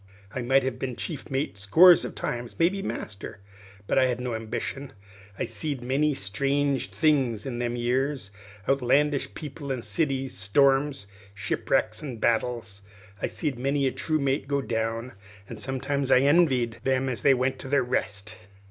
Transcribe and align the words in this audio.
I 0.33 0.41
might 0.41 0.63
have 0.63 0.79
been 0.79 0.95
chief 0.95 1.29
mate 1.29 1.59
scores 1.59 2.03
of 2.03 2.15
times, 2.15 2.55
maybe 2.57 2.81
master; 2.81 3.39
but 3.85 3.99
I 3.99 4.07
hadn't 4.07 4.23
no 4.23 4.33
ambition. 4.33 4.93
I 5.37 5.45
seed 5.45 5.83
many 5.83 6.15
strange 6.15 6.89
things 6.89 7.45
in 7.45 7.59
them 7.59 7.75
years 7.75 8.31
outlandish 8.67 9.35
people 9.35 9.71
an' 9.71 9.83
cities, 9.83 10.35
storms, 10.35 11.05
shipwracks, 11.35 12.01
an' 12.01 12.17
battles. 12.17 12.81
I 13.21 13.27
seed 13.27 13.59
many 13.59 13.85
a 13.85 13.91
true 13.91 14.17
mate 14.17 14.47
go 14.47 14.59
down, 14.59 15.13
an' 15.47 15.57
sometimes 15.59 16.09
I 16.09 16.21
envied 16.21 16.79
them 16.83 17.05
what 17.05 17.23
went 17.35 17.59
to 17.59 17.67
their 17.67 17.83
rest. 17.83 18.35